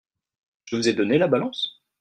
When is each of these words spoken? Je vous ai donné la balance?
Je 0.65 0.75
vous 0.77 0.87
ai 0.89 0.93
donné 0.93 1.19
la 1.19 1.27
balance? 1.27 1.83